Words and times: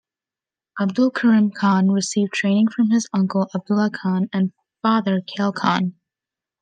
Abdul 0.81 1.11
Karim 1.11 1.51
Khan 1.51 1.91
received 1.91 2.33
training 2.33 2.69
from 2.69 2.89
his 2.89 3.07
uncle 3.13 3.47
Abdullah 3.53 3.91
Khan 3.91 4.29
and 4.33 4.51
father 4.81 5.21
"Kale 5.21 5.51
Khan". 5.53 5.93